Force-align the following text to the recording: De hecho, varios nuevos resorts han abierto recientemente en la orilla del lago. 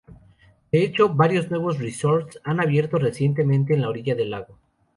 De 0.71 0.81
hecho, 0.83 1.09
varios 1.13 1.51
nuevos 1.51 1.77
resorts 1.77 2.39
han 2.43 2.59
abierto 2.59 2.97
recientemente 2.97 3.75
en 3.75 3.81
la 3.83 3.89
orilla 3.89 4.15
del 4.15 4.31
lago. 4.31 4.57